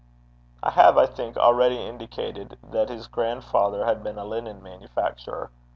I 0.63 0.71
have, 0.71 0.97
I 0.97 1.05
think, 1.05 1.37
already 1.37 1.77
indicated 1.79 2.57
that 2.71 2.89
his 2.89 3.05
grandfather 3.05 3.85
had 3.85 4.01
been 4.03 4.17
a 4.17 4.25
linen 4.25 4.63
manufacturer. 4.63 5.51